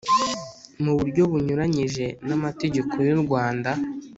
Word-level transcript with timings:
mu 0.83 0.91
buryo 0.97 1.21
bunyuranyije 1.31 2.05
n’amategeko 2.27 2.95
y’u 3.07 3.17
rwanda 3.23 3.71